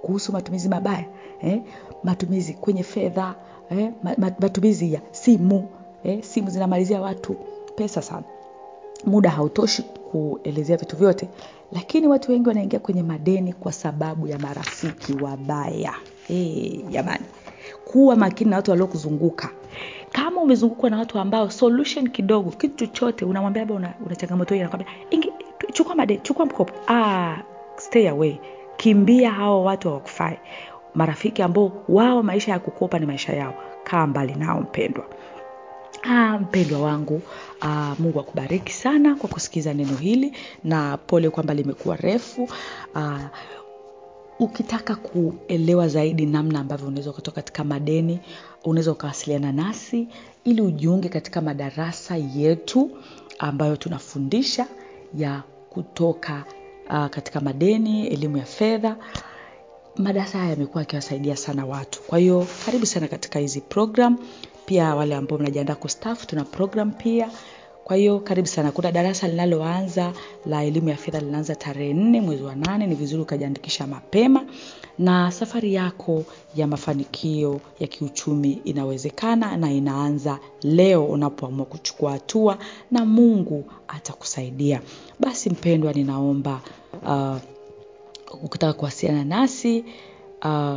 kuhusu 0.03 0.33
matumizi 0.33 0.69
mabaya 0.69 1.05
eh? 1.41 1.63
matumizi 2.05 2.55
kwenye 2.55 2.83
fedha 2.83 3.35
eh? 3.71 3.91
matumizi 4.41 4.93
ya 4.93 5.01
simu 5.11 5.69
eh? 6.05 6.23
simu 6.23 6.51
zinamalizia 6.51 7.01
watu 7.01 7.37
pesa 7.77 8.03
sana 8.03 8.25
muda 9.05 9.31
hautoshi 9.31 9.83
kuelezea 9.83 10.77
vitu 10.77 10.97
vyote 10.97 11.29
lakini 11.73 12.07
watu 12.09 12.33
wengi 12.33 12.49
wanaingia 12.49 12.79
kwenye 12.79 13.03
madeni 13.03 13.53
kwa 13.53 13.73
sababu 13.73 14.29
ya 14.29 14.39
marafiki 14.39 15.13
wabaya. 15.23 15.95
Jamani 16.91 17.25
hey, 17.25 17.73
kuwa 17.85 18.17
makini 18.17 18.51
na 18.51 18.57
watu 18.57 18.71
waliokuzunguka. 18.71 19.51
Kama 20.13 20.41
umezungukwa 20.41 20.91
na 20.91 20.99
watu 20.99 21.19
ambao 21.19 21.51
solution 21.51 22.09
kidogo 22.11 22.51
kitu 22.51 22.77
chochote 22.87 23.25
unamwambia 23.25 23.61
labda 23.63 23.75
una, 23.75 23.95
una 24.07 24.17
changamoto 24.17 24.55
chukua 25.73 25.95
madeni 25.95 26.21
chukua 26.21 26.47
mkopo. 26.47 26.73
Ah, 26.89 27.37
stay 27.77 28.09
away. 28.09 28.39
Kimbia 28.77 29.31
hao 29.31 29.65
watu 29.65 29.89
hawakufai. 29.89 30.39
Marafiki 30.95 31.43
ambao 31.43 31.73
wao 31.89 32.23
maisha 32.23 32.53
ya 32.53 32.59
kukopa 32.59 32.99
ni 32.99 33.07
maisha 33.07 33.33
yao. 33.33 33.55
Kaa 33.85 34.07
mbali 34.07 34.35
nao 34.35 34.61
mpendwa 34.61 35.05
Ah, 36.03 36.39
mpendwa 36.39 36.81
wangu 36.83 37.23
ah, 37.61 37.95
mungu 37.99 38.21
akubariki 38.21 38.73
sana 38.73 39.15
kwa 39.15 39.29
kusikiza 39.29 39.75
neno 39.75 39.97
hili 39.97 40.33
na 40.65 40.97
pole 40.97 41.31
kwamba 41.31 41.55
limekuwa 41.55 41.97
refu. 41.97 42.49
Ah, 42.95 43.29
ukitaka 44.39 44.95
kuelewa 44.97 45.89
zaidi 45.89 46.27
namna 46.27 46.61
ambavyo 46.61 46.89
unaweza 46.89 47.11
ukatoka 47.11 47.35
katika 47.35 47.65
madeni 47.65 48.21
unaweza 48.65 48.93
ukawasiliana 48.93 49.53
nasi 49.53 50.09
ili 50.45 50.61
ujiunge 50.63 51.09
katika 51.09 51.41
madarasa 51.41 52.17
yetu 52.17 52.91
ambayo 53.39 53.77
tunafundisha 53.77 54.67
ya 55.15 55.43
kutoka 55.71 56.45
uh, 56.91 57.07
katika 57.07 57.41
madeni 57.41 58.07
elimu 58.07 58.37
ya 58.37 58.45
fedha. 58.45 58.97
Madarasa 59.97 60.39
haya 60.39 60.51
yamekuwa 60.51 60.83
akiwasaidia 60.83 61.37
sana 61.37 61.67
watu. 61.67 62.01
Kwa 62.03 62.19
hiyo 62.19 62.47
karibu 62.67 62.87
sana 62.87 63.09
katika 63.09 63.39
hizi 63.39 63.61
program 63.61 64.19
pia 64.73 64.95
wale 64.95 65.15
ambao 65.15 65.39
mnajiandaa 65.39 65.75
kustafu 65.75 66.27
tuna 66.27 66.45
program 66.45 66.91
pia. 66.93 67.31
Kwa 67.85 67.97
hiyo 67.97 68.21
karibu 68.21 68.49
sana. 68.49 68.73
Kuna 68.73 68.93
darasa 68.93 69.29
linaloanza 69.29 70.13
la 70.47 70.65
elimu 70.65 70.89
ya 70.89 70.97
fedha 70.97 71.21
linaanza 71.21 71.55
tarehe 71.55 71.93
nne 71.95 72.21
mwezi 72.21 72.43
wa 72.43 72.55
nane. 72.55 72.87
Ni 72.87 72.95
vizuri 72.95 73.23
ukajiandikisha 73.23 73.87
mapema. 73.87 74.45
Na 74.99 75.31
safari 75.31 75.75
yako 75.75 76.25
ya 76.57 76.67
mafanikio 76.67 77.61
ya 77.81 77.87
kiuchumi 77.87 78.61
inawezekana 78.65 79.57
na 79.57 79.73
inaanza 79.73 80.39
leo 80.63 81.05
unapoamua 81.05 81.67
kuchukua 81.67 82.13
hatua 82.13 82.59
na 82.91 83.05
mungu 83.05 83.65
atakusaidia. 83.89 84.81
Basi 85.21 85.51
mpendwa 85.51 85.93
ninaomba 85.93 86.61
uh, 87.07 87.37
ukitaka 88.45 88.73
kuwasiliana 88.73 89.25
nasi 89.25 89.85
uh, 90.45 90.77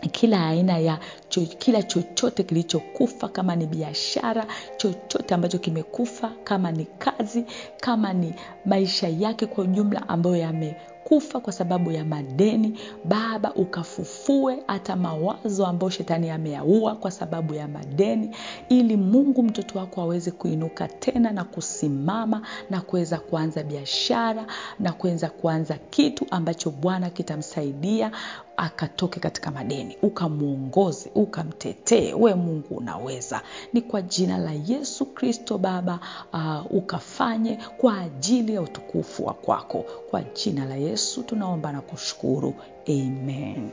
kila 0.07 0.47
aina 0.47 0.77
ya 0.77 0.99
cho, 1.29 1.41
kila 1.41 1.83
chochote 1.83 2.43
kilichokufa, 2.43 3.27
kama 3.27 3.55
ni 3.55 3.65
biashara, 3.65 4.45
chochote 4.77 5.33
ambacho 5.35 5.57
kimekufa, 5.59 6.31
kama 6.43 6.71
ni 6.71 6.85
kazi, 6.85 7.45
kama 7.79 8.13
ni 8.13 8.33
maisha 8.65 9.07
yake 9.07 9.45
kwa 9.45 9.63
ujumla 9.63 10.09
ambayo 10.09 10.35
yamekufa 10.35 11.39
kwa 11.39 11.53
sababu 11.53 11.91
ya 11.91 12.05
madeni. 12.05 12.79
Baba, 13.05 13.53
ukafufue 13.53 14.63
hata 14.67 14.95
mawazo 14.95 15.65
ambayo 15.65 15.89
shetani 15.89 16.29
ameyaua 16.29 16.95
kwa 16.95 17.11
sababu 17.11 17.53
ya 17.53 17.67
madeni, 17.67 18.35
ili 18.69 18.97
Mungu 18.97 19.43
mtoto 19.43 19.79
wako 19.79 20.01
aweze 20.01 20.31
kuinuka 20.31 20.87
tena 20.87 21.31
na 21.31 21.43
kusimama 21.43 22.41
na 22.69 22.81
kuweza 22.81 23.17
kuanza 23.19 23.63
biashara 23.63 24.45
na 24.79 24.91
kuweza 24.91 25.29
kuanza 25.29 25.77
kitu 25.89 26.25
ambacho 26.31 26.71
Bwana 26.71 27.09
kitamsaidia 27.09 28.11
akatoke 28.57 29.19
katika 29.19 29.51
madeni, 29.51 29.97
ukamwongoze, 30.01 31.11
ukamtetee. 31.15 32.13
We 32.13 32.33
Mungu 32.35 32.75
unaweza, 32.75 33.41
ni 33.73 33.81
kwa 33.81 34.01
jina 34.01 34.37
la 34.37 34.51
Yesu 34.67 35.05
Kristo 35.05 35.57
Baba, 35.57 35.99
uh, 36.33 36.71
ukafanye 36.75 37.57
kwa 37.77 37.97
ajili 37.99 38.53
ya 38.53 38.61
utukufu 38.61 39.25
wa 39.25 39.33
kwako. 39.33 39.85
Kwa 40.09 40.21
jina 40.23 40.65
la 40.65 40.75
Yesu 40.75 41.23
tunaomba 41.23 41.71
na 41.71 41.81
kushukuru, 41.81 42.53
amen. 42.89 43.69